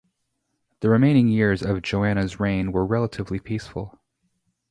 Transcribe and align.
The 0.79 0.89
remaining 0.89 1.27
years 1.27 1.61
of 1.61 1.83
Joanna's 1.83 2.39
reign 2.39 2.71
were 2.71 2.87
relatively 2.87 3.37
peaceful. 3.37 3.99